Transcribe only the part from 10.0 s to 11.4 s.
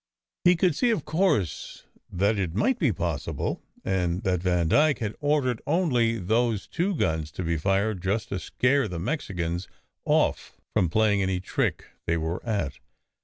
off from playing any